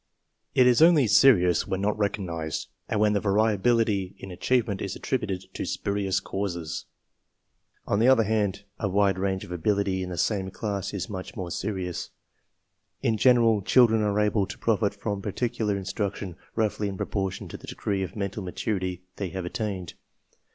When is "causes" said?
6.23-6.85